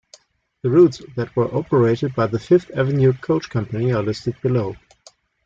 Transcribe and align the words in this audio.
The 0.63 0.69
routes 0.71 0.99
that 1.15 1.35
were 1.35 1.55
operated 1.55 2.15
by 2.15 2.25
the 2.25 2.39
Fifth 2.39 2.71
Avenue 2.75 3.13
Coach 3.13 3.51
Company 3.51 3.91
are 3.93 4.01
listed 4.01 4.35
below. 4.41 4.75